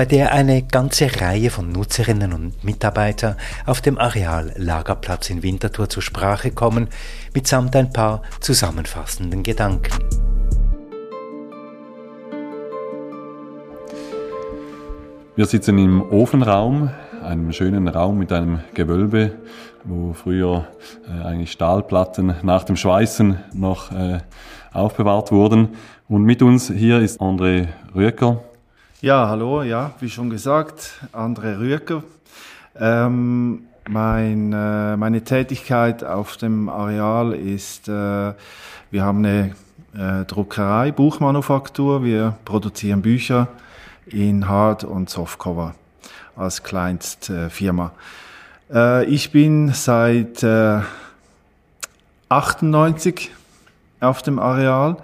[0.00, 3.36] bei der eine ganze Reihe von Nutzerinnen und Mitarbeiter
[3.66, 6.88] auf dem Areal Lagerplatz in Winterthur zur Sprache kommen,
[7.34, 9.92] mitsamt ein paar zusammenfassenden Gedanken.
[15.36, 16.88] Wir sitzen im Ofenraum,
[17.22, 19.32] einem schönen Raum mit einem Gewölbe,
[19.84, 20.66] wo früher
[21.06, 24.20] äh, eigentlich Stahlplatten nach dem Schweißen noch äh,
[24.72, 25.76] aufbewahrt wurden.
[26.08, 28.42] Und mit uns hier ist André Rüecker.
[29.02, 32.02] Ja, hallo, ja, wie schon gesagt, André Rüecker.
[32.78, 37.92] Ähm, mein, äh, meine Tätigkeit auf dem Areal ist, äh,
[38.90, 39.54] wir haben eine
[39.96, 43.48] äh, Druckerei, Buchmanufaktur, wir produzieren Bücher
[44.04, 45.74] in Hard- und Softcover
[46.36, 47.92] als Kleinstfirma.
[48.70, 50.44] Äh, ich bin seit
[52.28, 54.98] 98 äh, auf dem Areal,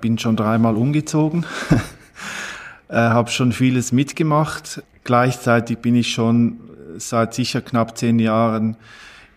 [0.00, 1.46] bin schon dreimal umgezogen.
[2.90, 4.82] äh, habe schon vieles mitgemacht.
[5.04, 6.60] Gleichzeitig bin ich schon
[6.98, 8.76] seit sicher knapp zehn Jahren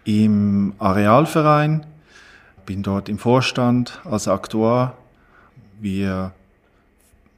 [0.05, 1.85] im Arealverein,
[2.65, 4.97] bin dort im Vorstand als Aktuar.
[5.79, 6.31] Wir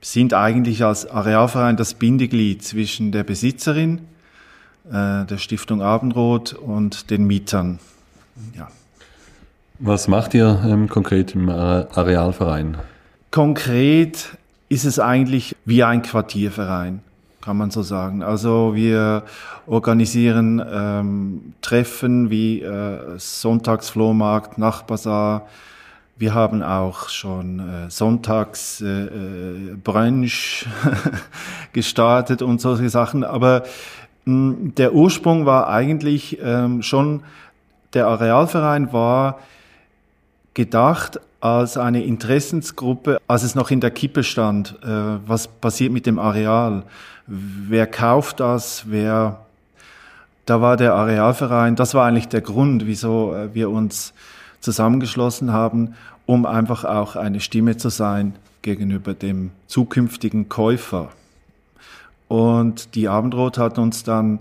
[0.02, 4.02] sind eigentlich als Arealverein das Bindeglied zwischen der Besitzerin,
[4.88, 7.80] äh, der Stiftung Abendrot und den Mietern.
[8.56, 8.70] Ja.
[9.80, 12.78] Was macht ihr ähm, konkret im Arealverein?
[13.32, 14.38] Konkret
[14.76, 17.00] ist es eigentlich wie ein Quartierverein,
[17.40, 18.24] kann man so sagen.
[18.24, 19.24] Also wir
[19.68, 25.48] organisieren ähm, Treffen wie äh, Sonntagsflohmarkt, Nachtbazar.
[26.18, 30.68] Wir haben auch schon äh, Sonntags äh, äh Brunch
[31.72, 33.24] gestartet und solche Sachen.
[33.24, 33.64] Aber
[34.26, 37.24] mh, hm, der Ursprung war eigentlich ähm, schon,
[37.94, 39.40] der Arealverein war
[40.56, 44.88] gedacht als eine Interessensgruppe, als es noch in der Kippe stand, äh,
[45.28, 46.84] was passiert mit dem Areal,
[47.28, 49.46] wer kauft das, wer,
[50.48, 54.14] da war der Arealverein, das war eigentlich der Grund, wieso äh, wir uns
[54.60, 55.94] zusammengeschlossen haben,
[56.26, 58.34] um einfach auch eine Stimme zu sein
[58.64, 61.10] gegenüber dem zukünftigen Käufer.
[62.28, 64.40] Und die Abendrot hat uns dann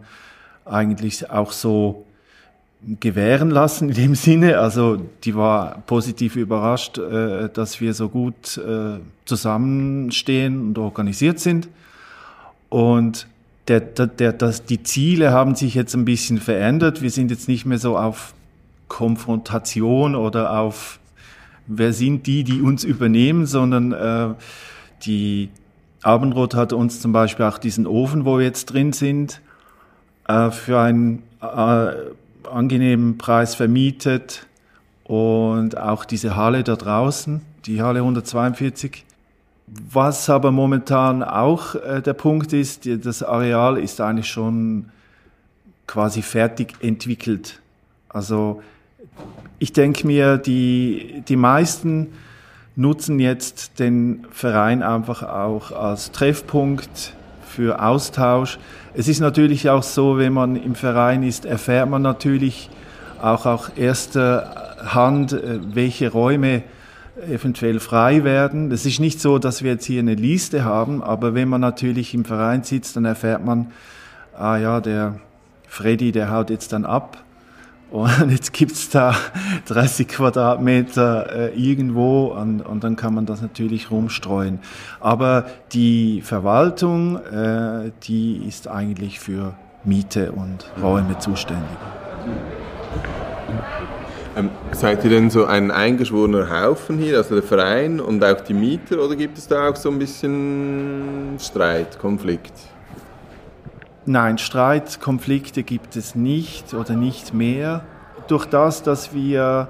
[0.64, 2.06] eigentlich auch so
[3.00, 4.59] gewähren lassen in dem Sinne.
[4.59, 11.69] Also die war positiv überrascht, äh, dass wir so gut äh, zusammenstehen und organisiert sind.
[12.69, 13.27] Und
[13.69, 17.03] der, der, der, das, die Ziele haben sich jetzt ein bisschen verändert.
[17.03, 18.34] Wir sind jetzt nicht mehr so auf
[18.89, 20.99] Konfrontation oder auf
[21.66, 24.34] wer sind die, die uns übernehmen, sondern äh,
[25.05, 25.49] die
[26.03, 29.41] Abendrot hat uns zum Beispiel auch diesen Ofen, wo wir jetzt drin sind,
[30.28, 31.93] äh, für ein äh,
[32.47, 34.47] angenehmen Preis vermietet
[35.05, 39.05] und auch diese Halle da draußen, die Halle 142.
[39.66, 44.91] Was aber momentan auch äh, der Punkt ist, das Areal ist eigentlich schon
[45.87, 47.60] quasi fertig entwickelt.
[48.09, 48.62] Also
[49.59, 52.09] ich denke mir, die, die meisten
[52.77, 57.15] nutzen jetzt den Verein einfach auch als Treffpunkt
[57.47, 58.59] für Austausch.
[58.97, 62.71] Es ist natürlich auch so, wenn man im Verein ist, erfährt man natürlich
[63.21, 66.62] auch aus erster Hand, äh, welche Räume
[67.28, 68.71] eventuell frei werden.
[68.71, 72.15] Es ist nicht so, dass wir jetzt hier eine Liste haben, aber wenn man natürlich
[72.15, 73.72] im Verein sitzt, dann erfährt man,
[74.37, 75.16] ah ja, der
[75.66, 77.23] Freddy, der haut jetzt dann ab
[77.94, 79.15] und jetzt gibt's da
[79.66, 84.59] 30 Quadratmeter äh, irgendwo und, und, dann kann man das natürlich rumstreuen.
[85.00, 89.54] Aber die Verwaltung, äh, die ist eigentlich für
[89.84, 91.68] Miete und Räume zuständig.
[94.36, 98.54] Ähm, seid ihr denn so ein eingeschworener Haufen hier, also der Verein und auch die
[98.54, 102.53] Mieter, oder gibt es da auch so ein bisschen Streit, Konflikt?
[104.07, 107.84] Nein, Streit, Konflikte gibt es nicht oder nicht mehr.
[108.28, 109.68] Durch das, dass wir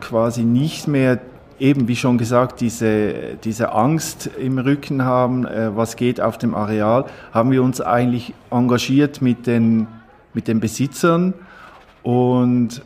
[0.00, 1.20] quasi nicht mehr
[1.58, 6.54] eben wie schon gesagt, diese, diese Angst im Rücken haben, äh, was geht auf dem
[6.54, 9.86] Areal, haben wir uns eigentlich engagiert mit den,
[10.32, 11.32] mit den Besitzern
[12.02, 12.82] und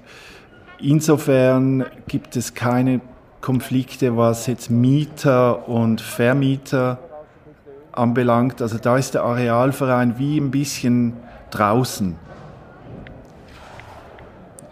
[0.80, 3.00] insofern gibt es keine
[3.40, 6.98] Konflikte, was jetzt Mieter und Vermieter
[7.92, 8.60] anbelangt.
[8.62, 11.14] Also da ist der Arealverein wie ein bisschen
[11.50, 12.16] draußen.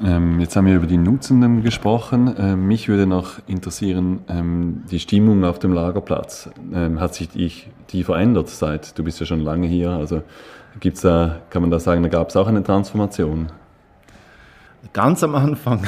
[0.05, 2.35] Ähm, jetzt haben wir über die Nutzenden gesprochen.
[2.39, 6.51] Ähm, mich würde noch interessieren, ähm, die Stimmung auf dem Lagerplatz.
[6.73, 7.53] Ähm, hat sich die,
[7.91, 10.23] die, verändert seit, du bist ja schon lange hier, also
[10.81, 13.47] gibt's da, kann man da sagen, da gab es auch eine Transformation?
[14.93, 15.81] Ganz am Anfang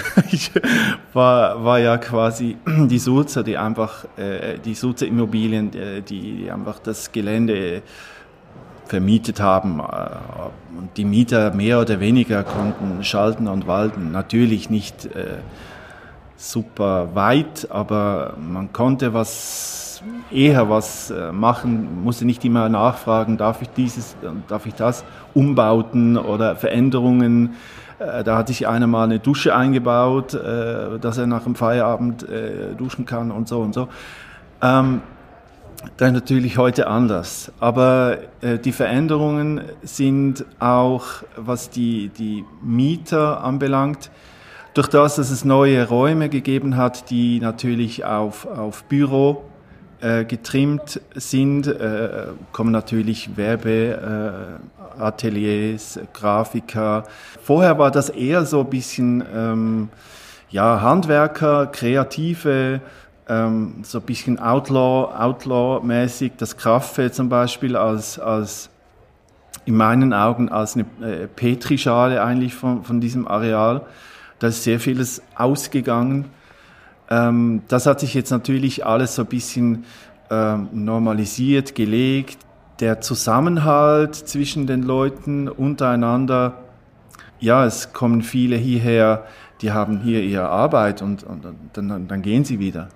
[1.13, 6.79] war, war ja quasi die Sulzer, die einfach, äh, die Sulzer Immobilien, die, die einfach
[6.79, 7.83] das Gelände
[8.89, 9.81] vermietet haben.
[9.81, 14.11] Äh, und die Mieter mehr oder weniger konnten schalten und walten.
[14.11, 15.39] Natürlich nicht äh,
[16.37, 23.63] super weit, aber man konnte was eher was äh, machen, musste nicht immer nachfragen, darf
[23.63, 25.05] ich dieses, darf ich das,
[25.35, 27.57] Umbauten oder Veränderungen.
[27.99, 32.25] Äh, da hat sich einer mal eine Dusche eingebaut, dass er nach dem Feierabend
[32.79, 33.89] duschen kann und so und so.
[35.97, 37.53] Das ist natürlich heute anders.
[37.61, 41.05] Aber äh, die Veränderungen sind auch,
[41.37, 44.11] was die, die Mieter anbelangt,
[44.75, 49.45] durch das, dass es neue Räume gegeben hat, die natürlich auf, auf Büro
[50.01, 57.03] äh, getrimmt sind, äh, kommen natürlich Werbeateliers, äh, Grafiker.
[57.43, 59.89] Vorher war das eher so ein bisschen ähm,
[60.51, 62.81] ja, Handwerker, Kreative,
[63.29, 66.33] ähm, so ein bisschen Outlaw, Outlaw-mäßig.
[66.39, 68.71] Das Kraftfeld zum Beispiel als, als
[69.65, 73.83] in meinen Augen als eine äh, Petrischale eigentlich von, von diesem Areal.
[74.39, 76.27] Da ist sehr vieles ausgegangen.
[77.11, 79.85] Ähm, das hat sich jetzt natürlich alles so ein bisschen
[80.31, 82.39] ähm, normalisiert, gelegt.
[82.81, 86.63] Der Zusammenhalt zwischen den Leuten untereinander,
[87.41, 89.25] ja, es kommen viele hierher,
[89.61, 92.89] die haben hier ihre Arbeit und, und, und dann, dann gehen sie wieder.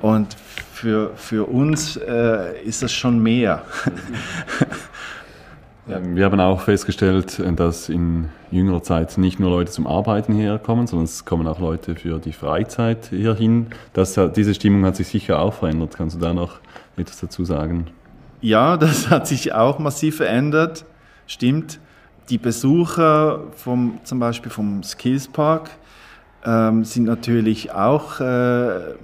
[0.00, 0.36] Und
[0.72, 3.62] für, für uns äh, ist das schon mehr.
[5.86, 11.06] Wir haben auch festgestellt, dass in jüngerer Zeit nicht nur Leute zum Arbeiten herkommen, sondern
[11.06, 13.68] es kommen auch Leute für die Freizeit hierhin.
[13.94, 15.94] Das, diese Stimmung hat sich sicher auch verändert.
[15.96, 16.60] Kannst du da noch
[16.98, 17.86] etwas dazu sagen?
[18.42, 20.84] Ja, das hat sich auch massiv verändert.
[21.26, 21.80] Stimmt.
[22.28, 25.70] Die Besucher vom, zum Beispiel vom Skillspark
[26.44, 28.94] ähm, sind natürlich auch äh,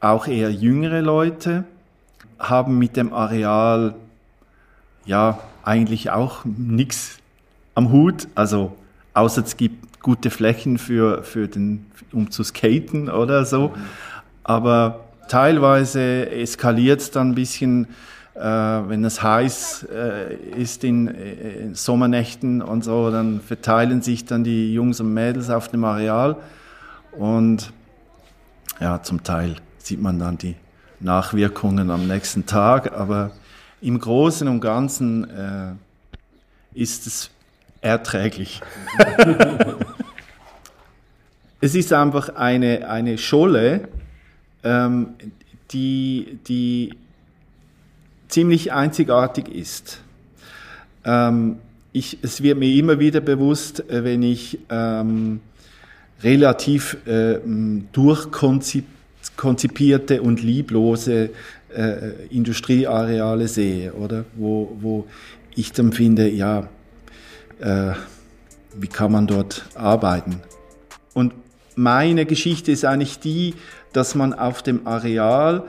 [0.00, 1.64] auch eher jüngere Leute,
[2.38, 3.94] haben mit dem Areal
[5.06, 7.18] ja eigentlich auch nichts
[7.74, 8.76] am Hut, also
[9.14, 13.72] außer es gibt gute Flächen für, für den, um zu skaten oder so.
[14.42, 17.88] Aber teilweise eskaliert es dann ein bisschen äh,
[18.40, 24.42] wenn es heiß äh, ist in, äh, in, Sommernächten und so, dann verteilen sich dann
[24.42, 26.36] die Jungs und Mädels auf dem Areal
[27.12, 27.72] und
[28.80, 30.56] ja, zum Teil sieht man dann die
[30.98, 33.30] Nachwirkungen am nächsten Tag, aber
[33.80, 35.72] im Großen und Ganzen äh,
[36.74, 37.30] ist es
[37.80, 38.62] erträglich.
[41.60, 43.88] es ist einfach eine, eine Scholle,
[44.64, 45.10] ähm,
[45.70, 46.94] die, die
[48.34, 50.00] ziemlich einzigartig ist.
[51.04, 51.58] Ähm,
[51.92, 55.38] ich, es wird mir immer wieder bewusst, äh, wenn ich ähm,
[56.20, 57.38] relativ äh,
[57.92, 61.30] durchkonzipierte und lieblose
[61.72, 64.24] äh, Industrieareale sehe, oder?
[64.34, 65.06] Wo, wo
[65.54, 66.68] ich dann finde, ja,
[67.60, 67.92] äh,
[68.76, 70.40] wie kann man dort arbeiten?
[71.12, 71.34] Und
[71.76, 73.54] meine Geschichte ist eigentlich die,
[73.92, 75.62] dass man auf dem Areal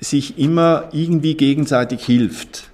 [0.00, 2.70] sich immer irgendwie gegenseitig hilft.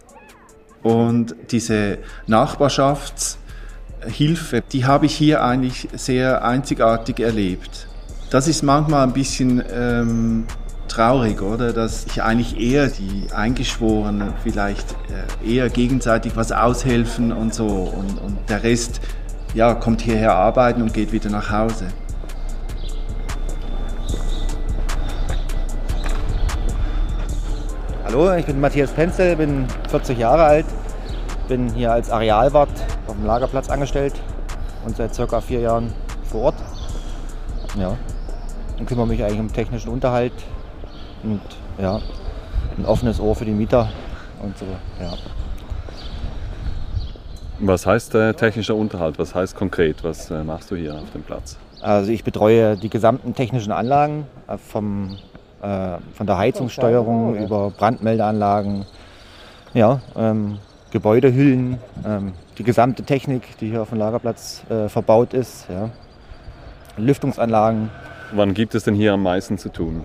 [0.82, 7.86] Und diese Nachbarschaftshilfe, die habe ich hier eigentlich sehr einzigartig erlebt.
[8.30, 10.46] Das ist manchmal ein bisschen ähm,
[10.88, 11.72] traurig, oder?
[11.72, 14.96] Dass ich eigentlich eher die Eingeschworenen vielleicht
[15.44, 17.66] äh, eher gegenseitig was aushelfen und so.
[17.66, 19.00] Und, und der Rest,
[19.54, 21.86] ja, kommt hierher arbeiten und geht wieder nach Hause.
[28.12, 30.66] Hallo, ich bin Matthias Penzel, bin 40 Jahre alt,
[31.48, 32.68] bin hier als Arealwart
[33.06, 34.12] auf dem Lagerplatz angestellt
[34.84, 36.56] und seit circa vier Jahren vor Ort.
[37.74, 37.96] Ja,
[38.78, 40.34] und kümmere mich eigentlich um technischen Unterhalt
[41.22, 41.40] und
[41.80, 42.02] ja,
[42.76, 43.88] ein offenes Ohr für die Mieter
[44.42, 44.66] und so,
[45.00, 45.14] ja.
[47.60, 49.18] Was heißt äh, technischer Unterhalt?
[49.18, 50.04] Was heißt konkret?
[50.04, 51.56] Was äh, machst du hier auf dem Platz?
[51.80, 55.16] Also ich betreue die gesamten technischen Anlagen äh, vom
[55.62, 58.84] äh, von der Heizungssteuerung über Brandmeldeanlagen,
[59.74, 60.58] ja, ähm,
[60.90, 65.88] Gebäudehüllen, ähm, die gesamte Technik, die hier auf dem Lagerplatz äh, verbaut ist, ja.
[66.98, 67.90] Lüftungsanlagen.
[68.32, 70.04] Wann gibt es denn hier am meisten zu tun?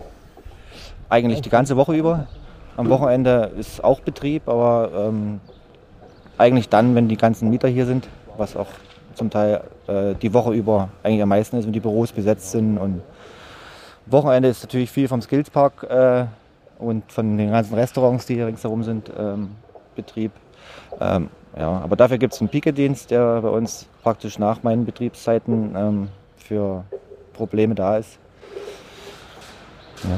[1.10, 2.28] Eigentlich die ganze Woche über.
[2.78, 5.40] Am Wochenende ist auch Betrieb, aber ähm,
[6.38, 8.68] eigentlich dann, wenn die ganzen Mieter hier sind, was auch
[9.16, 12.78] zum Teil äh, die Woche über eigentlich am meisten ist und die Büros besetzt sind.
[12.78, 13.02] Und
[14.10, 16.26] Wochenende ist natürlich viel vom Skillspark äh,
[16.80, 19.52] und von den ganzen Restaurants, die hier ringsherum sind, ähm,
[19.96, 20.32] Betrieb.
[21.00, 25.74] Ähm, ja, aber dafür gibt es einen Pike-Dienst, der bei uns praktisch nach meinen Betriebszeiten
[25.76, 26.84] ähm, für
[27.34, 28.20] Probleme da ist.
[30.04, 30.10] Ja.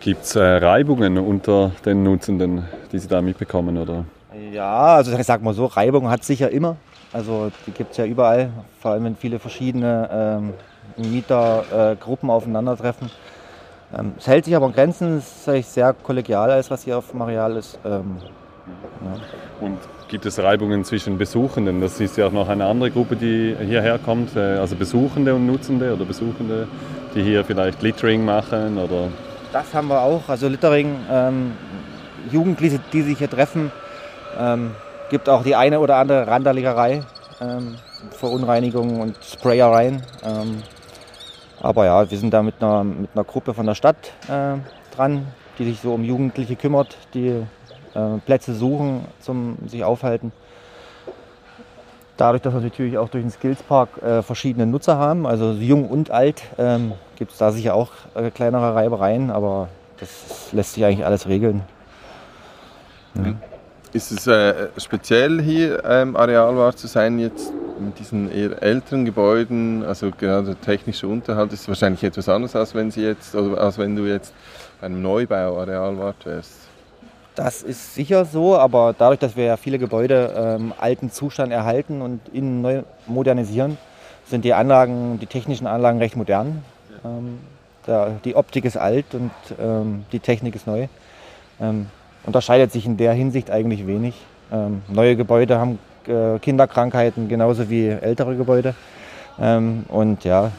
[0.00, 3.78] Gibt es äh, Reibungen unter den Nutzenden, die Sie da mitbekommen?
[3.78, 4.04] Oder?
[4.52, 6.76] Ja, also ich sag mal so, Reibung hat es sicher immer.
[7.12, 8.50] Also die gibt es ja überall,
[8.80, 10.52] vor allem wenn viele verschiedene ähm,
[10.96, 13.10] Mietergruppen äh, aufeinandertreffen.
[13.96, 17.12] Ähm, es hält sich aber in Grenzen, es ist sehr kollegial, als was hier auf
[17.14, 17.78] Marial ist.
[17.84, 18.16] Ähm,
[19.04, 19.66] ja.
[19.66, 21.80] Und gibt es Reibungen zwischen Besuchenden?
[21.80, 25.46] Das ist ja auch noch eine andere Gruppe, die hierher kommt, äh, also Besuchende und
[25.46, 26.68] Nutzende oder Besuchende,
[27.14, 29.08] die hier vielleicht Littering machen oder?
[29.52, 31.52] Das haben wir auch, also Littering, ähm,
[32.30, 33.70] Jugendliche, die sich hier treffen,
[34.38, 34.72] ähm,
[35.10, 37.02] gibt auch die eine oder andere Randaligerei,
[37.40, 37.76] ähm,
[38.10, 40.02] Verunreinigungen und Sprayereien.
[40.24, 40.62] Ähm,
[41.64, 44.56] aber ja, wir sind da mit einer, mit einer Gruppe von der Stadt äh,
[44.94, 45.26] dran,
[45.58, 50.32] die sich so um Jugendliche kümmert, die äh, Plätze suchen zum sich aufhalten.
[52.18, 56.10] Dadurch, dass wir natürlich auch durch den Skillspark äh, verschiedene Nutzer haben, also jung und
[56.10, 59.68] alt, ähm, gibt es da sicher auch äh, kleinere Reibereien, aber
[59.98, 61.62] das lässt sich eigentlich alles regeln.
[63.14, 63.32] Ja.
[63.94, 69.84] Ist es äh, speziell hier ähm, Arealwart zu sein jetzt mit diesen eher älteren Gebäuden,
[69.84, 73.78] also gerade der technische Unterhalt ist wahrscheinlich etwas anderes als wenn Sie jetzt, oder als
[73.78, 74.34] wenn du jetzt
[74.80, 76.54] bei einem Neubau Arealwart wärst?
[77.36, 82.02] Das ist sicher so, aber dadurch, dass wir ja viele Gebäude ähm, alten Zustand erhalten
[82.02, 83.78] und innen neu modernisieren,
[84.26, 86.64] sind die Anlagen, die technischen Anlagen recht modern.
[87.04, 87.38] Ähm,
[87.86, 90.88] der, die Optik ist alt und ähm, die Technik ist neu.
[92.26, 94.14] Unterscheidet sich in der Hinsicht eigentlich wenig.
[94.52, 98.74] Ähm, neue Gebäude haben äh, Kinderkrankheiten genauso wie ältere Gebäude.
[99.38, 100.52] Ähm, und ja,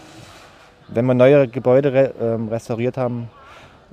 [0.87, 3.29] wenn wir neue Gebäude re ähm, restauriert haben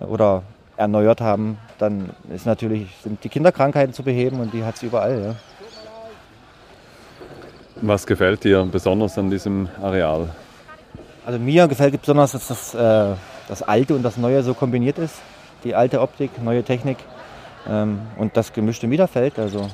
[0.01, 0.43] oder
[0.77, 5.23] erneuert haben, dann ist natürlich, sind die Kinderkrankheiten zu beheben und die hat es überall.
[5.25, 5.35] Ja.
[7.81, 10.29] Was gefällt dir besonders an diesem Areal?
[11.25, 13.15] Also mir gefällt besonders, dass das, äh,
[13.49, 15.15] das Alte und das Neue so kombiniert ist.
[15.65, 16.99] Die alte Optik, neue Technik.
[17.69, 19.69] Ähm, und das gemischte Mieterfeld, also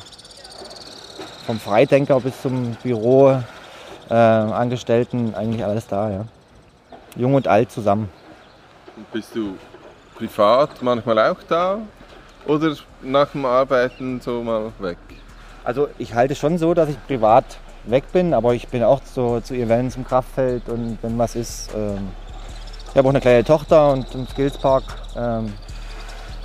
[1.46, 6.24] vom Freidenker bis zum Büroangestellten, äh, eigentlich alles da, ja.
[7.16, 8.10] Jung und alt zusammen.
[8.96, 9.54] Und bist du
[10.14, 11.78] privat manchmal auch da
[12.46, 14.98] oder nach dem Arbeiten so mal weg?
[15.64, 17.44] Also ich halte schon so, dass ich privat
[17.84, 21.70] weg bin, aber ich bin auch so zu Events im Kraftfeld und wenn was ist.
[21.74, 22.08] Ähm,
[22.90, 24.82] ich habe auch eine kleine Tochter und im Skillspark
[25.16, 25.52] ähm,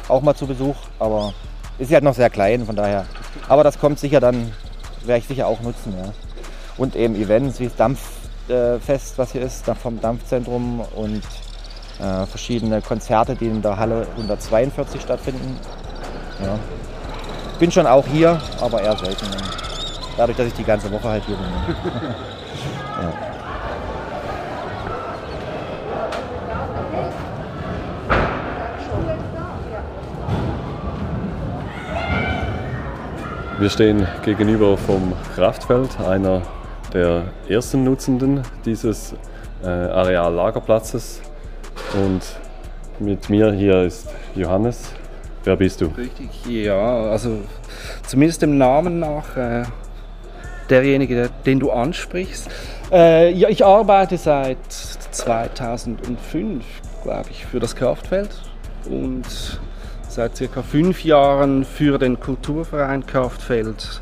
[0.08, 1.34] auch mal zu Besuch, aber
[1.78, 3.06] ist ja halt noch sehr klein, von daher.
[3.48, 4.52] Aber das kommt sicher dann,
[5.06, 5.94] werde ich sicher auch nutzen.
[5.98, 6.12] Ja.
[6.78, 11.24] Und eben Events wie das Dampffest, was hier ist, vom Dampfzentrum und
[12.00, 15.60] äh, verschiedene Konzerte, die in der Halle 142 stattfinden.
[16.42, 16.58] Ja.
[17.60, 19.28] Bin schon auch hier, aber eher selten.
[20.18, 21.46] Dadurch, dass ich die ganze Woche halt hier bin.
[23.02, 23.14] ja.
[33.60, 36.42] Wir stehen gegenüber vom Kraftfeld, einer
[36.92, 39.14] der ersten Nutzenden dieses
[39.64, 41.22] äh, Areal Lagerplatzes.
[41.94, 42.22] Und
[43.00, 44.94] mit mir hier ist Johannes.
[45.44, 45.86] Wer bist du?
[45.96, 47.42] Richtig, ja, also
[48.08, 49.64] zumindest dem Namen nach äh,
[50.70, 52.50] derjenige, den du ansprichst.
[52.92, 56.66] Äh, ja, ich arbeite seit 2005,
[57.04, 58.32] glaube ich, für das Kraftfeld
[58.90, 59.60] und
[60.14, 64.00] seit circa fünf Jahren für den Kulturverein Kraftfeld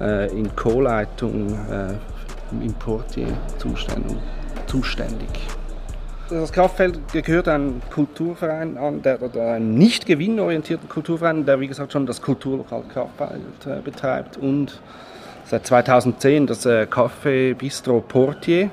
[0.00, 3.26] äh, in Co-Leitung äh, im Portier
[4.66, 5.28] zuständig.
[6.30, 11.92] Das Kraftfeld gehört einem Kulturverein an, der, der einen nicht gewinnorientierten Kulturverein, der wie gesagt
[11.92, 14.80] schon das Kulturlokal Kraftfeld äh, betreibt und
[15.46, 18.70] seit 2010 das äh, Café Bistro Portier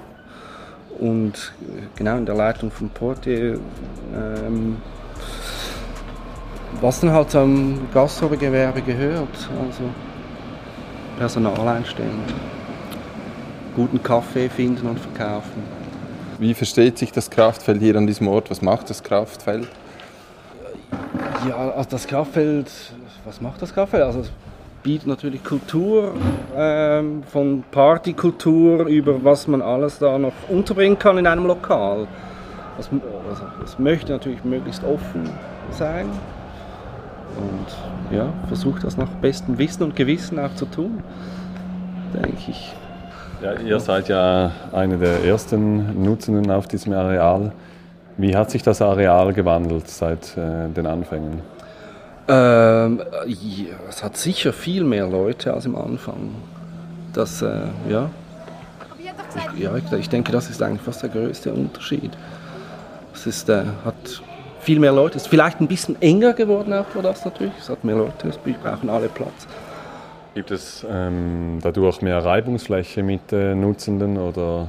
[1.00, 3.58] und äh, genau in der Leitung von Portier
[4.14, 4.78] ähm,
[6.82, 9.84] was dann halt zum Gastrogewerbe gehört, also
[11.18, 12.24] Personal einstellen,
[13.76, 15.64] guten Kaffee finden und verkaufen.
[16.38, 18.52] Wie versteht sich das Kraftfeld hier an diesem Ort?
[18.52, 19.68] Was macht das Kraftfeld?
[21.48, 22.70] Ja, also das Kraftfeld,
[23.24, 24.04] was macht das Kraftfeld?
[24.04, 24.32] Also es
[24.84, 26.14] bietet natürlich Kultur,
[26.56, 32.08] ähm, von Partykultur über was man alles da noch unterbringen kann in einem Lokal.
[32.78, 32.90] Es,
[33.30, 35.30] also, es möchte natürlich möglichst offen
[35.72, 36.08] sein,
[37.38, 41.02] und ja, versuche das nach bestem Wissen und Gewissen auch zu tun,
[42.14, 42.74] denke ich.
[43.42, 47.52] Ja, ihr seid ja eine der ersten Nutzenden auf diesem Areal.
[48.18, 51.42] Wie hat sich das Areal gewandelt seit äh, den Anfängen?
[52.28, 56.32] Ähm, ja, es hat sicher viel mehr Leute als am Anfang.
[57.14, 58.10] Das, äh, ja.
[59.54, 62.12] Ich, ja, ich, ich, denke, das ist eigentlich fast der größte Unterschied.
[63.14, 64.22] Es ist, äh, hat
[64.66, 65.18] viel mehr Leute.
[65.18, 67.54] Es ist vielleicht ein bisschen enger geworden auch für das natürlich.
[67.60, 69.48] Es hat mehr Leute, es brauchen alle Platz.
[70.34, 74.68] Gibt es ähm, dadurch mehr Reibungsfläche mit äh, Nutzenden oder?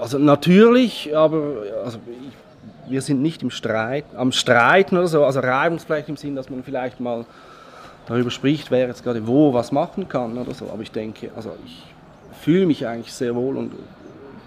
[0.00, 1.40] Also natürlich, aber
[1.84, 5.24] also ich, wir sind nicht im Streit, am Streiten oder so.
[5.24, 7.24] Also Reibungsfläche im Sinn, dass man vielleicht mal
[8.06, 10.68] darüber spricht, wer jetzt gerade wo was machen kann oder so.
[10.72, 11.84] Aber ich denke, also ich
[12.42, 13.72] fühle mich eigentlich sehr wohl und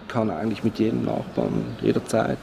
[0.08, 2.38] kann eigentlich mit jedem Nachbarn jederzeit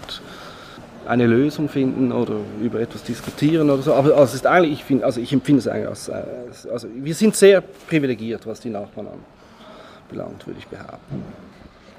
[1.09, 3.93] eine Lösung finden oder über etwas diskutieren oder so.
[3.95, 6.21] Aber also ist eigentlich, ich, find, also ich empfinde es eigentlich als, äh,
[6.71, 9.07] also wir sind sehr privilegiert, was die Nachbarn
[10.07, 11.23] anbelangt, würde ich behaupten.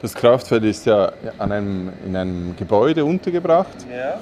[0.00, 4.21] Das Kraftfeld ist ja an einem, in einem Gebäude untergebracht, ja.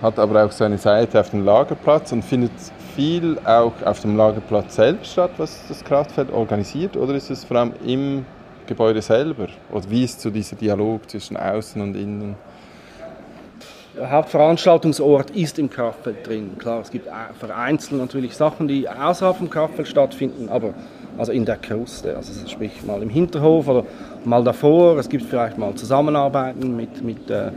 [0.00, 2.52] hat aber auch seine Seite auf dem Lagerplatz und findet
[2.96, 7.58] viel auch auf dem Lagerplatz selbst statt, was das Kraftfeld organisiert, oder ist es vor
[7.58, 8.24] allem im
[8.66, 9.48] Gebäude selber?
[9.70, 12.34] Oder wie ist so dieser Dialog zwischen Außen und Innen?
[14.00, 16.56] Der Hauptveranstaltungsort ist im Kraftfeld drin.
[16.56, 17.06] Klar, es gibt
[17.38, 20.72] vereinzelt natürlich Sachen, die außerhalb vom Kraftfeld stattfinden, aber
[21.18, 23.84] also in der Kruste, also sprich mal im Hinterhof oder
[24.24, 24.96] mal davor.
[24.96, 27.50] Es gibt vielleicht mal Zusammenarbeiten mit, mit äh,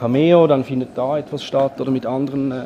[0.00, 2.64] Cameo, dann findet da etwas statt oder mit anderen äh,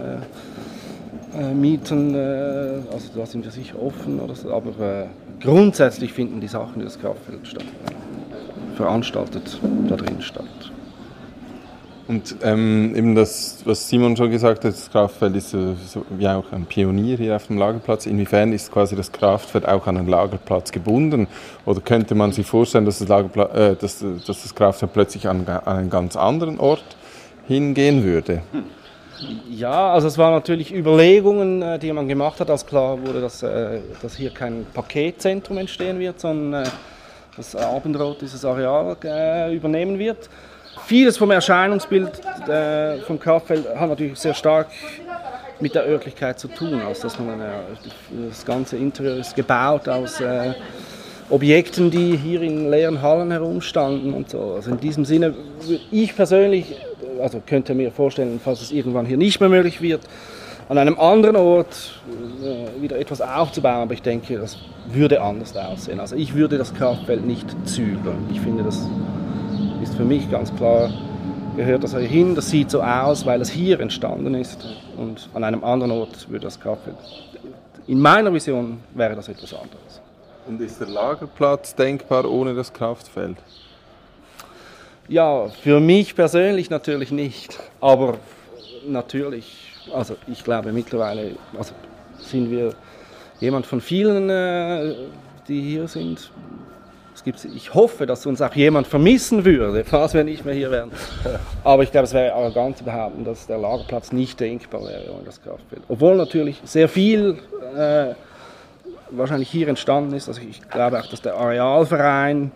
[1.38, 2.15] äh, Mieten.
[2.15, 4.71] Äh, also da sind wir sicher offen oder so, aber
[5.03, 5.07] äh,
[5.43, 7.67] grundsätzlich finden die Sachen in das Kraftfeld statt,
[8.75, 10.73] veranstaltet da drin statt.
[12.09, 16.29] Und ähm, eben das, was Simon schon gesagt hat, das Kraftfeld ist so, so, wie
[16.29, 18.07] auch ein Pionier hier auf dem Lagerplatz.
[18.07, 21.27] Inwiefern ist quasi das Kraftfeld auch an einen Lagerplatz gebunden?
[21.64, 25.47] Oder könnte man sich vorstellen, dass das, Lagerpla äh, dass, dass das Kraftfeld plötzlich an,
[25.49, 26.85] an, einen ganz anderen Ort
[27.49, 28.42] hingehen würde?
[29.51, 33.42] Ja, also es waren natürlich Überlegungen, äh, die man gemacht hat, als klar wurde, dass,
[33.42, 36.69] äh, dass hier kein Paketzentrum entstehen wird, sondern äh,
[37.37, 38.97] das Abendrot dieses Areal
[39.53, 40.31] übernehmen wird.
[40.87, 42.12] Vieles vom Erscheinungsbild
[42.49, 44.68] äh, vom Kraftfeld hat natürlich sehr stark
[45.59, 46.81] mit der Örtlichkeit zu tun.
[46.81, 47.44] Also dass man, äh,
[48.29, 50.53] das ganze Interieur ist gebaut aus äh,
[51.29, 54.53] Objekten, die hier in leeren Hallen herumstanden und so.
[54.55, 55.35] Also in diesem Sinne
[55.90, 56.77] ich persönlich,
[57.20, 60.03] also könnte mir vorstellen, falls es irgendwann hier nicht mehr möglich wird,
[60.68, 62.01] an einem anderen Ort
[62.40, 64.57] äh, wieder etwas aufzubauen, aber ich denke, das
[64.88, 65.99] würde anders aussehen.
[65.99, 68.29] Also ich würde das Kraftfeld nicht zügeln.
[68.31, 68.88] Ich finde, das
[69.96, 70.90] für mich ganz klar,
[71.56, 72.35] gehört das hier hin.
[72.35, 74.64] Das sieht so aus, weil es hier entstanden ist
[74.96, 76.96] und an einem anderen Ort würde das Kraftfeld.
[77.87, 80.00] In meiner Vision wäre das etwas anderes.
[80.46, 83.37] Und ist der Lagerplatz denkbar ohne das Kraftfeld?
[85.09, 88.14] Ja, für mich persönlich natürlich nicht, aber
[88.87, 91.74] natürlich, also ich glaube mittlerweile also
[92.18, 92.74] sind wir
[93.40, 94.94] jemand von vielen, äh,
[95.48, 96.30] die hier sind,
[97.24, 100.90] ich hoffe, dass uns auch jemand vermissen würde, falls wir nicht mehr hier wären.
[101.64, 105.24] Aber ich glaube, es wäre arrogant zu behaupten, dass der Lagerplatz nicht denkbar wäre ohne
[105.24, 105.83] das Kraftfeld.
[105.88, 107.38] Obwohl natürlich sehr viel
[107.76, 108.14] äh,
[109.11, 110.29] wahrscheinlich hier entstanden ist.
[110.29, 112.52] Also ich glaube auch, dass der Arealverein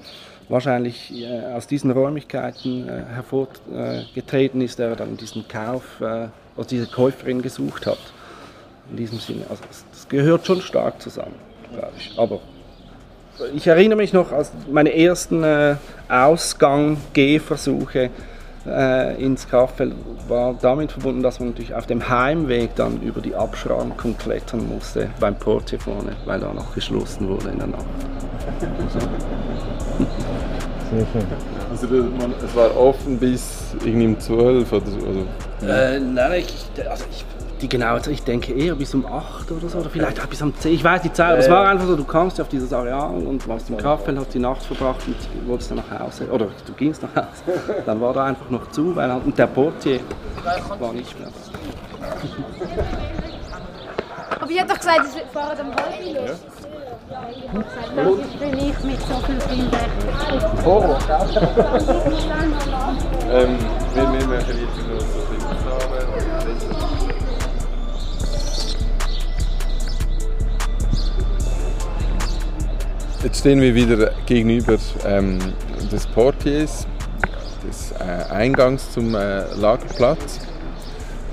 [0.48, 6.86] wahrscheinlich äh, aus diesen Räumlichkeiten äh, hervorgetreten ist, der dann diesen Kauf, äh, also diese
[6.86, 7.98] Käuferin gesucht hat.
[8.90, 9.44] In diesem Sinne.
[9.48, 11.36] Also das, gehört schon stark zusammen,
[11.72, 12.12] glaube ich.
[12.18, 12.40] Aber
[13.54, 15.76] ich erinnere mich noch als meine ersten äh,
[16.08, 18.10] Ausgang-Gehversuche
[18.66, 19.94] äh, ins Kraftfeld
[20.28, 25.10] war damit verbunden, dass man natürlich auf dem Heimweg dann über die Abschrankung klettern musste
[25.18, 27.86] beim Portier vorne, weil da noch geschlossen wurde in der Nacht.
[30.90, 31.24] Sehr schön.
[31.70, 35.66] Also man, es war offen bis irgendwie um 12 oder so?
[35.66, 37.24] Äh, nein, ich, also ich
[37.60, 40.42] die genaue Zeit, ich denke eher bis um 8 oder so, oder vielleicht auch bis
[40.42, 42.72] um 10, ich weiß die Zeit, aber es war einfach so, du kamst auf dieses
[42.72, 45.16] Areal und warst im Kraftfeld, hast die Nacht verbracht und
[45.48, 48.94] wolltest dann nach Hause, oder du gingst nach Hause, dann war da einfach noch zu,
[48.96, 50.00] weil halt, und der Portier
[50.78, 51.28] war nicht mehr
[54.40, 56.38] Aber ich habe doch gesagt, es fahren am halb los.
[57.96, 58.18] Hallo.
[58.20, 59.80] Ich bin nicht mit so viel Kindern.
[60.64, 60.98] Horror,
[63.32, 63.58] ähm,
[63.94, 67.19] wir, wir machen jetzt nur so Filme
[73.22, 75.38] Jetzt stehen wir wieder gegenüber ähm,
[75.92, 76.86] des Portiers,
[77.68, 80.40] des äh, Eingangs zum äh, Lagerplatz.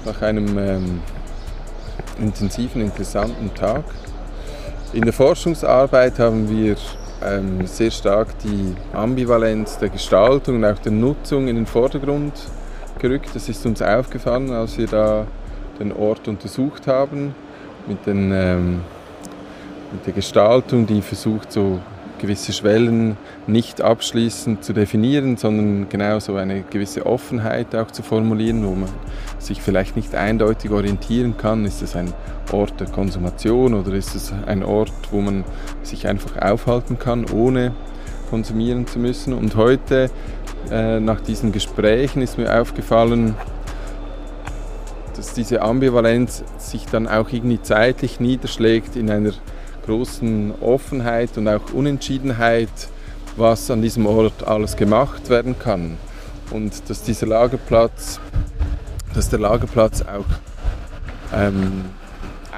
[0.04, 1.00] Nach einem ähm,
[2.20, 3.86] intensiven, interessanten Tag.
[4.92, 6.76] In der Forschungsarbeit haben wir
[7.24, 12.34] ähm, sehr stark die Ambivalenz der Gestaltung und auch der Nutzung in den Vordergrund
[13.00, 13.30] gerückt.
[13.34, 15.26] Das ist uns aufgefallen, als wir da
[15.80, 17.34] den Ort untersucht haben,
[17.88, 18.82] mit, den, ähm,
[19.92, 21.80] mit der Gestaltung, die versucht, so
[22.20, 28.66] gewisse Schwellen nicht abschließend zu definieren, sondern genau so eine gewisse Offenheit auch zu formulieren,
[28.66, 28.90] wo man
[29.40, 31.66] sich vielleicht nicht eindeutig orientieren kann.
[31.66, 32.14] Ist es ein
[32.52, 35.44] Ort der Konsumation oder ist es ein Ort, wo man
[35.84, 37.74] sich einfach aufhalten kann, ohne
[38.30, 39.34] konsumieren zu müssen?
[39.34, 40.10] Und heute,
[40.72, 43.36] äh, nach diesen Gesprächen, ist mir aufgefallen,
[45.16, 49.32] dass diese Ambivalenz sich dann auch irgendwie zeitlich niederschlägt in einer
[49.88, 52.70] großen Offenheit und auch Unentschiedenheit,
[53.38, 55.98] was an diesem Ort alles gemacht werden kann.
[56.52, 58.20] Und dass dieser Lagerplatz,
[59.14, 60.26] dass der Lagerplatz auch
[61.34, 61.86] ähm,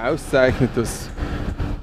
[0.03, 1.09] auszeichnet, dass,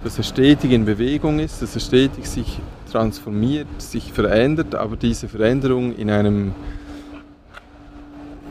[0.02, 5.28] dass er stetig in Bewegung ist, dass er stetig sich transformiert, sich verändert, aber diese
[5.28, 6.54] Veränderung in einem,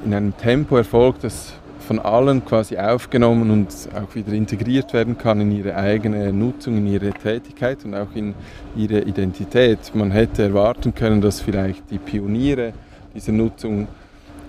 [0.05, 1.53] in einem Tempo erfolgt, das
[1.85, 6.87] von allen quasi aufgenommen und auch wieder integriert werden kann in ihre eigene Nutzung, in
[6.87, 8.33] ihre Tätigkeit und auch in
[8.75, 9.79] ihre Identität.
[9.93, 12.73] Man hätte erwarten können, dass vielleicht die Pioniere
[13.13, 13.87] dieser Nutzung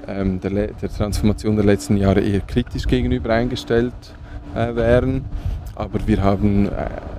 [0.08, 3.94] ähm, der, der, Transformation der letzten Jahre eher kritisch gegenüber eingestellt
[4.54, 5.24] äh, wären.
[5.74, 6.68] Aber wir haben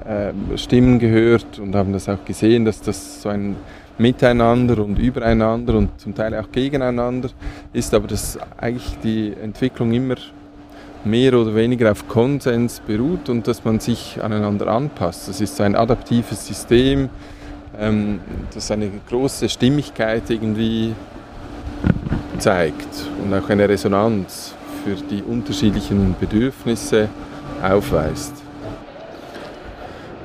[0.06, 3.56] äh, äh, Stimmen gehört und haben das auch gesehen, dass das so ein
[3.98, 7.30] miteinander und übereinander und zum Teil auch gegeneinander
[7.74, 10.16] ist, aber dass eigentlich die Entwicklung immer
[11.04, 15.28] mehr oder weniger auf Konsens beruht und dass man sich aneinander anpasst.
[15.30, 17.10] Das ist ein adaptives System,
[17.80, 18.20] ähm,
[18.54, 20.94] das eine große Stimmigkeit irgendwie
[22.38, 27.10] zeigt und auch eine Resonanz für die unterschiedlichen Bedürfnisse
[27.64, 28.47] aufweist.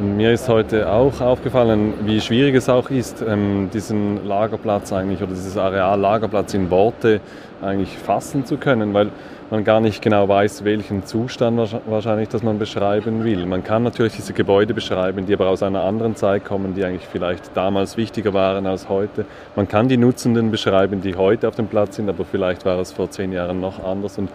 [0.02, 5.30] Mir ist heute auch aufgefallen, wie schwierig es auch ist, ähm, diesen Lagerplatz eigentlich oder
[5.30, 7.20] dieses Areal Lagerplatz in Worte
[7.60, 9.10] eigentlich fassen zu können, weil
[9.52, 13.46] man gar nicht genau weiß, welchen Zustand wahrscheinlich das man beschreiben will.
[13.46, 17.06] Man kann natürlich diese Gebäude beschreiben, die aber aus einer anderen Zeit kommen, die eigentlich
[17.06, 19.24] vielleicht damals wichtiger waren als heute.
[19.54, 22.90] Man kann die Nutzenden beschreiben, die heute auf dem Platz sind, aber vielleicht war es
[22.90, 24.18] vor zehn Jahren noch anders.
[24.18, 24.30] Und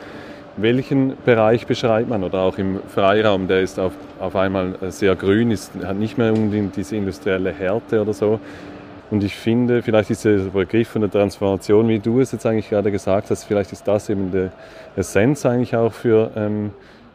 [0.57, 2.23] welchen Bereich beschreibt man?
[2.23, 6.33] Oder auch im Freiraum, der ist auf, auf einmal sehr grün, ist, hat nicht mehr
[6.33, 8.39] unbedingt diese industrielle Härte oder so.
[9.09, 12.69] Und ich finde, vielleicht ist dieser Begriff von der Transformation, wie du es jetzt eigentlich
[12.69, 14.49] gerade gesagt hast, vielleicht ist das eben die
[14.97, 16.71] Essenz eigentlich auch für, ähm,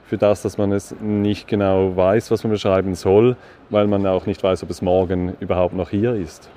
[0.07, 3.37] für das, dass man es nicht genau weiß, was man beschreiben soll,
[3.69, 6.49] weil man auch nicht weiß, ob es morgen überhaupt noch hier ist.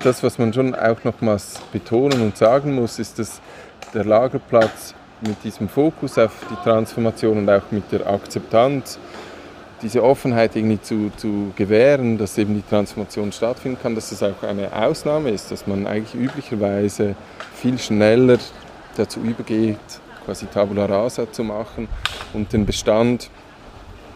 [0.00, 3.40] Das, was man schon auch nochmals betonen und sagen muss, ist, dass
[3.94, 4.94] der Lagerplatz
[5.26, 8.98] mit diesem Fokus auf die Transformation und auch mit der Akzeptanz,
[9.82, 14.42] diese Offenheit irgendwie zu, zu gewähren, dass eben die Transformation stattfinden kann, dass es auch
[14.42, 17.16] eine Ausnahme ist, dass man eigentlich üblicherweise
[17.54, 18.38] viel schneller
[18.96, 19.78] dazu übergeht,
[20.24, 21.88] quasi Tabula Rasa zu machen
[22.32, 23.30] und den Bestand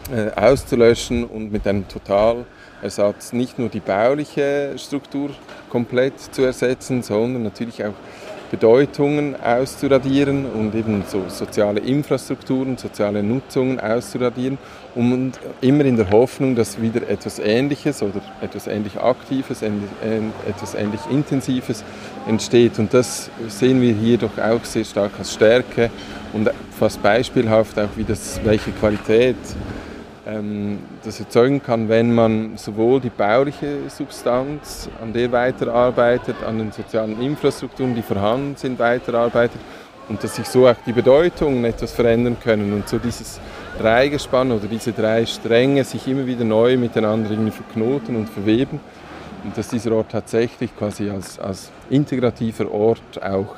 [0.09, 5.31] äh, auszulöschen und mit einem Totalersatz nicht nur die bauliche Struktur
[5.69, 7.93] komplett zu ersetzen, sondern natürlich auch
[8.49, 14.57] Bedeutungen auszuradieren und eben so soziale Infrastrukturen, soziale Nutzungen auszuradieren
[14.95, 21.01] und immer in der Hoffnung, dass wieder etwas Ähnliches oder etwas ähnlich Aktives, etwas ähnlich
[21.09, 21.83] Intensives
[22.27, 22.79] entsteht.
[22.79, 25.89] Und das sehen wir hier doch auch sehr stark als Stärke
[26.33, 29.35] und fast beispielhaft auch, wie das, welche Qualität
[31.05, 37.21] das erzeugen kann, wenn man sowohl die bauliche Substanz, an der weiterarbeitet, an den sozialen
[37.21, 39.61] Infrastrukturen, die vorhanden sind, weiterarbeitet
[40.09, 43.39] und dass sich so auch die Bedeutungen etwas verändern können und so dieses
[43.79, 48.81] Dreigespann oder diese drei Stränge sich immer wieder neu miteinander irgendwie verknoten und verweben
[49.45, 53.55] und dass dieser Ort tatsächlich quasi als, als integrativer Ort auch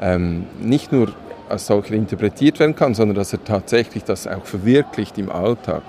[0.00, 1.12] ähm, nicht nur
[1.48, 5.82] als solcher interpretiert werden kann, sondern dass er tatsächlich das auch verwirklicht im Alltag.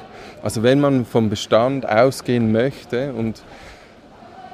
[0.43, 3.41] Also wenn man vom Bestand ausgehen möchte und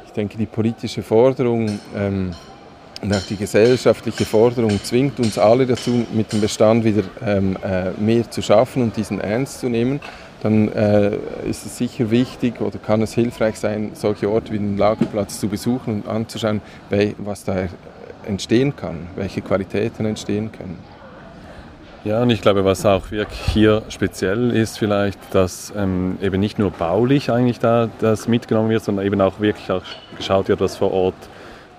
[0.05, 2.33] ich denke, die politische Forderung ähm,
[3.01, 7.91] und auch die gesellschaftliche Forderung zwingt uns alle dazu, mit dem Bestand wieder ähm, äh,
[8.01, 10.01] mehr zu schaffen und diesen ernst zu nehmen,
[10.41, 11.15] dann äh,
[11.47, 15.47] ist es sicher wichtig oder kann es hilfreich sein, solche Orte wie den Lagerplatz zu
[15.47, 16.61] besuchen und anzuschauen,
[17.17, 17.67] was da
[18.25, 20.77] entstehen kann, welche Qualitäten entstehen können.
[22.07, 26.57] Ja, und ich glaube, was auch wirklich hier speziell ist, vielleicht, dass ähm, eben nicht
[26.57, 29.81] nur baulich eigentlich da das mitgenommen wird, sondern eben auch wirklich auch
[30.15, 31.15] geschaut wird, was vor Ort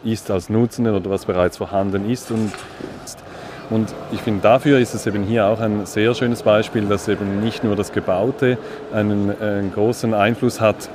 [0.04, 2.30] ist als Nutzenden oder was bereits vorhanden ist.
[2.30, 2.52] Und
[3.70, 7.40] Und ich finde, dafür ist es eben hier auch ein sehr schönes Beispiel, dass eben
[7.40, 8.58] nicht nur das Gebaute
[8.92, 10.90] einen, einen großen Einfluss hat,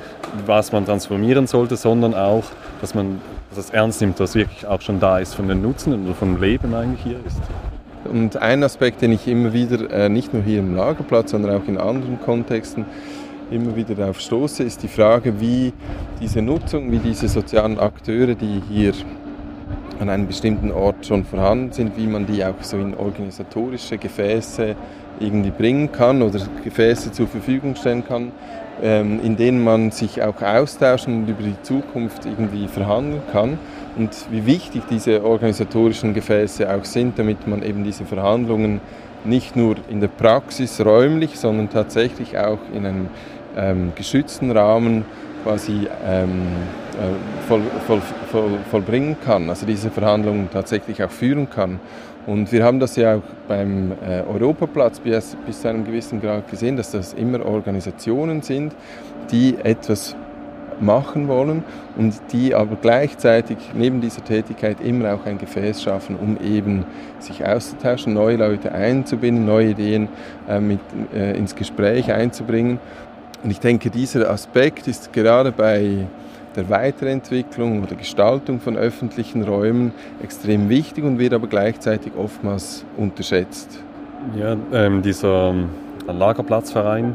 [0.46, 2.44] was man transformieren sollte, sondern auch,
[2.80, 3.20] dass man
[3.56, 6.72] das ernst nimmt, was wirklich auch schon da ist von den Nutzen oder vom Leben
[6.72, 7.40] eigentlich hier ist.
[8.10, 11.66] Und ein Aspekt, den ich immer wieder, äh, nicht nur hier im Lagerplatz, sondern auch
[11.66, 12.84] in anderen Kontexten,
[13.50, 15.72] immer wieder darauf stoße, ist die Frage, wie
[16.20, 18.92] diese Nutzung, wie diese sozialen Akteure, die hier
[20.00, 24.74] an einem bestimmten Ort schon vorhanden sind, wie man die auch so in organisatorische Gefäße
[25.20, 28.32] irgendwie bringen kann oder Gefäße zur Verfügung stellen kann,
[28.82, 33.58] ähm, in denen man sich auch austauschen und über die Zukunft irgendwie verhandeln kann
[33.96, 38.80] und wie wichtig diese organisatorischen Gefäße auch sind, damit man eben diese Verhandlungen
[39.24, 43.08] nicht nur in der Praxis räumlich, sondern tatsächlich auch in einem
[43.56, 45.04] ähm, geschützten Rahmen
[45.44, 46.42] quasi ähm,
[46.94, 51.80] äh, voll, voll, voll, vollbringen kann, also diese Verhandlungen tatsächlich auch führen kann.
[52.26, 56.50] Und wir haben das ja auch beim äh, Europaplatz bis, bis zu einem gewissen Grad
[56.50, 58.74] gesehen, dass das immer Organisationen sind,
[59.30, 60.16] die etwas
[60.80, 61.64] machen wollen
[61.96, 66.84] und die aber gleichzeitig neben dieser Tätigkeit immer auch ein Gefäß schaffen, um eben
[67.18, 70.08] sich auszutauschen, neue Leute einzubinden, neue Ideen
[70.48, 70.80] äh, mit,
[71.14, 72.78] äh, ins Gespräch einzubringen.
[73.42, 76.06] Und ich denke, dieser Aspekt ist gerade bei
[76.56, 83.82] der Weiterentwicklung oder Gestaltung von öffentlichen Räumen extrem wichtig und wird aber gleichzeitig oftmals unterschätzt.
[84.38, 85.54] Ja, ähm, dieser
[86.06, 87.14] Lagerplatzverein ähm,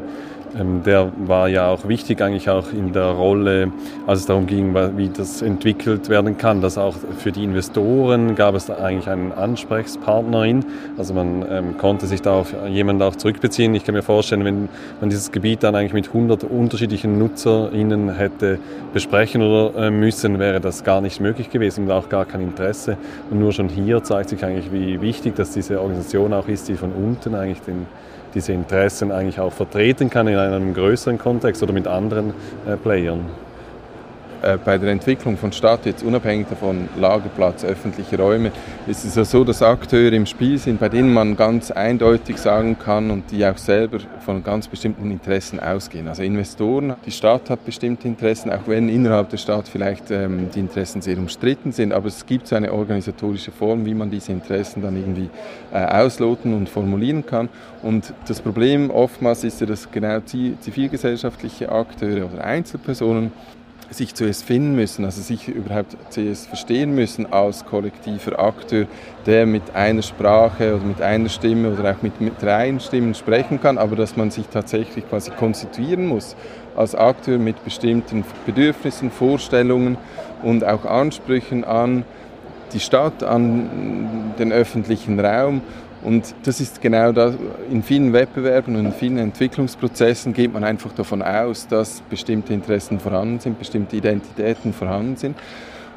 [0.54, 3.70] der war ja auch wichtig eigentlich auch in der Rolle,
[4.06, 6.60] als es darum ging, wie das entwickelt werden kann.
[6.60, 10.64] Dass auch für die Investoren gab es da eigentlich einen Ansprechpartnerin.
[10.98, 13.74] Also man ähm, konnte sich da auf jemanden auch zurückbeziehen.
[13.74, 14.68] Ich kann mir vorstellen, wenn
[15.00, 18.58] man dieses Gebiet dann eigentlich mit 100 unterschiedlichen NutzerInnen hätte
[18.92, 22.96] besprechen oder äh, müssen, wäre das gar nicht möglich gewesen und auch gar kein Interesse.
[23.30, 26.74] Und nur schon hier zeigt sich eigentlich, wie wichtig, dass diese Organisation auch ist, die
[26.74, 27.86] von unten eigentlich den
[28.34, 32.34] diese Interessen eigentlich auch vertreten kann in einem größeren Kontext oder mit anderen
[32.66, 33.26] äh, Playern.
[34.42, 38.52] Äh, bei der Entwicklung von Stadt, jetzt unabhängig davon Lagerplatz, öffentliche Räume,
[38.86, 42.78] ist es ja so, dass Akteure im Spiel sind, bei denen man ganz eindeutig sagen
[42.78, 46.08] kann und die auch selber von ganz bestimmten Interessen ausgehen.
[46.08, 50.60] Also Investoren, die Stadt hat bestimmte Interessen, auch wenn innerhalb der Stadt vielleicht ähm, die
[50.60, 54.80] Interessen sehr umstritten sind, aber es gibt so eine organisatorische Form, wie man diese Interessen
[54.80, 55.28] dann irgendwie
[55.70, 57.50] äh, ausloten und formulieren kann.
[57.82, 63.32] Und das Problem oftmals ist ja, dass genau zivilgesellschaftliche Akteure oder Einzelpersonen
[63.90, 68.86] sich zuerst finden müssen, also sich überhaupt zuerst verstehen müssen als kollektiver Akteur,
[69.26, 73.60] der mit einer Sprache oder mit einer Stimme oder auch mit, mit drei Stimmen sprechen
[73.60, 76.36] kann, aber dass man sich tatsächlich quasi konstituieren muss
[76.76, 79.98] als Akteur mit bestimmten Bedürfnissen, Vorstellungen
[80.42, 82.04] und auch Ansprüchen an
[82.72, 85.62] die Stadt, an den öffentlichen Raum
[86.02, 87.34] und das ist genau das,
[87.70, 92.98] in vielen Wettbewerben und in vielen Entwicklungsprozessen geht man einfach davon aus, dass bestimmte Interessen
[93.00, 95.36] vorhanden sind, bestimmte Identitäten vorhanden sind.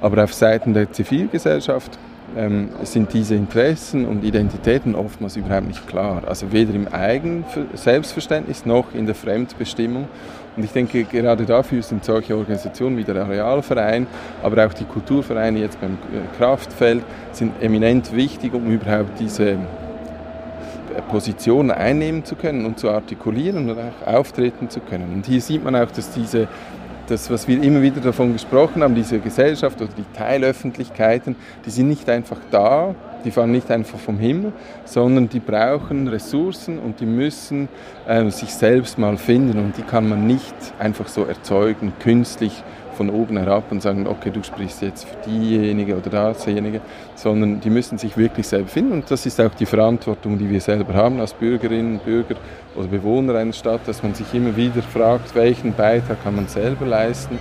[0.02, 1.98] Aber auf Seiten der Zivilgesellschaft
[2.36, 6.24] ähm, sind diese Interessen und Identitäten oftmals überhaupt nicht klar.
[6.28, 10.10] Also weder im eigenen Selbstverständnis noch in der Fremdbestimmung.
[10.56, 14.08] Und ich denke, gerade dafür sind solche Organisationen wie der Arealverein,
[14.44, 19.58] aber auch die Kulturvereine jetzt beim äh, Kraftfeld, sind eminent wichtig, um überhaupt diese
[21.02, 25.14] Position einnehmen zu können und zu artikulieren und auch auftreten zu können.
[25.14, 26.48] Und hier sieht man auch, dass diese
[27.08, 31.90] das, was wir immer wieder davon gesprochen haben, diese Gesellschaft oder die Teilöffentlichkeiten, die sind
[31.90, 34.54] nicht einfach da, die fahren nicht einfach vom Himmel,
[34.86, 37.70] sondern die brauchen Ressourcen und die müssen
[38.08, 43.10] äh, sich selbst mal finden und die kann man nicht einfach so erzeugen, künstlich von
[43.10, 46.82] oben herab und sagen, okay, du sprichst jetzt für diejenige oder dasjenige,
[47.16, 50.62] sondern die müssen sich wirklich selber finden und das ist auch die Verantwortung, die wir
[50.62, 52.36] selber haben als Bürgerinnen, Bürger
[52.76, 56.86] oder Bewohner einer Stadt, dass man sich immer wieder fragt, welchen Beitrag kann man selber
[56.86, 57.38] leisten,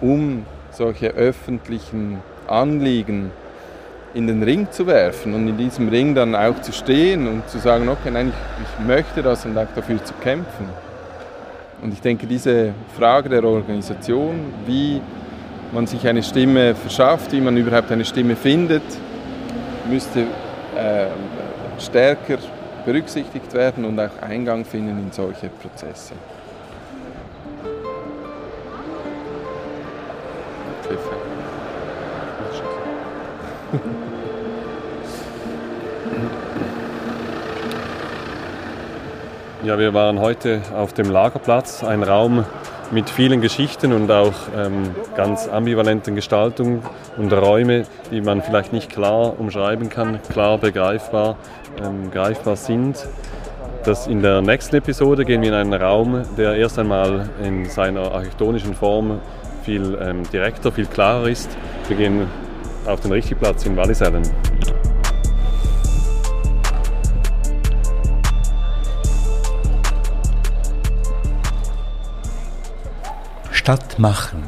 [0.00, 3.30] um solche öffentlichen Anliegen
[4.14, 7.58] in den Ring zu werfen und in diesem Ring dann auch zu stehen und zu
[7.58, 10.66] sagen, okay, nein, ich, ich möchte das und auch dafür zu kämpfen.
[11.82, 15.00] Und ich denke, diese Frage der Organisation, wie
[15.72, 18.82] man sich eine Stimme verschafft, wie man überhaupt eine Stimme findet,
[19.88, 21.06] müsste äh,
[21.78, 22.38] stärker
[22.84, 26.14] berücksichtigt werden und auch Eingang finden in solche Prozesse.
[39.68, 42.46] Ja, wir waren heute auf dem Lagerplatz, ein Raum,
[42.90, 46.80] mit vielen Geschichten und auch ähm, ganz ambivalenten Gestaltungen
[47.18, 51.36] und Räume, die man vielleicht nicht klar umschreiben kann, klar begreifbar,
[51.84, 52.96] ähm, greifbar sind.
[53.84, 58.10] Das in der nächsten Episode gehen wir in einen Raum, der erst einmal in seiner
[58.10, 59.20] architektonischen Form
[59.64, 61.54] viel ähm, direkter, viel klarer ist.
[61.88, 62.26] Wir gehen
[62.86, 64.22] auf den richtigen Platz in Wallisellen.
[73.68, 74.44] Stadt machen.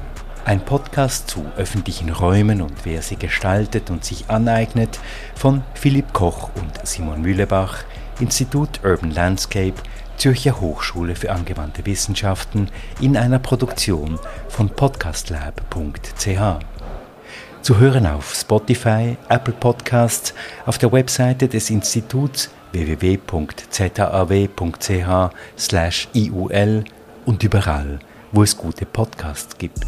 [0.47, 4.99] Ein Podcast zu öffentlichen Räumen und wer sie gestaltet und sich aneignet
[5.35, 7.85] von Philipp Koch und Simon Mühlebach,
[8.19, 9.75] Institut Urban Landscape,
[10.17, 16.65] Zürcher Hochschule für angewandte Wissenschaften in einer Produktion von podcastlab.ch.
[17.61, 20.33] Zu hören auf Spotify, Apple Podcasts,
[20.65, 23.25] auf der Webseite des Instituts www.zaw.ch/iul
[27.27, 27.99] und überall,
[28.33, 29.87] wo es gute Podcasts gibt.